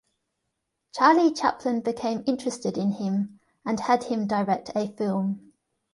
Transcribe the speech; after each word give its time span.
Charlie 0.95 1.31
Chaplin 1.31 1.81
became 1.81 2.23
interested 2.25 2.75
in 2.75 2.93
him, 2.93 3.39
and 3.63 3.79
had 3.79 4.05
him 4.05 4.25
direct 4.25 4.71
a 4.75 4.87
film. 4.87 5.53